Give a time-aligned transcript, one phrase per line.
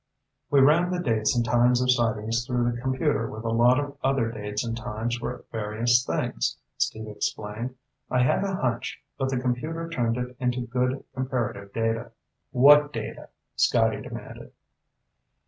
[0.49, 3.97] "We ran the dates and times of sightings through the computer with a lot of
[4.03, 7.75] other dates and times for various things," Steve explained.
[8.09, 12.13] "I had a hunch, but the computer turned it into good comparative data."
[12.49, 14.51] "What data?" Scotty demanded.